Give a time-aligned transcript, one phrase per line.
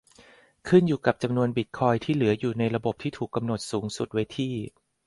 [0.67, 4.53] ขึ้นอยู่กับจำนวนบิตคอยน์ที่เหลืออยู่ในระบบที่ถูกกำหนดสูงสุดไว้ที่